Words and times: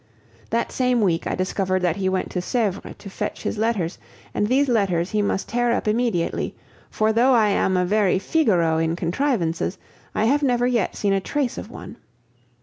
That 0.49 0.71
same 0.71 0.99
week 0.99 1.27
I 1.27 1.35
discovered 1.35 1.83
that 1.83 1.97
he 1.97 2.09
went 2.09 2.31
to 2.31 2.41
Sevres 2.41 2.95
to 2.97 3.07
fetch 3.07 3.43
his 3.43 3.59
letters, 3.59 3.99
and 4.33 4.47
these 4.47 4.67
letters 4.67 5.11
he 5.11 5.21
must 5.21 5.47
tear 5.47 5.71
up 5.71 5.87
immediately; 5.87 6.55
for 6.89 7.13
though 7.13 7.33
I 7.33 7.49
am 7.49 7.77
a 7.77 7.85
very 7.85 8.17
Figaro 8.17 8.79
in 8.79 8.95
contrivances, 8.95 9.77
I 10.15 10.25
have 10.25 10.41
never 10.41 10.65
yet 10.65 10.95
seen 10.95 11.13
a 11.13 11.21
trace 11.21 11.59
of 11.59 11.69
one. 11.69 11.97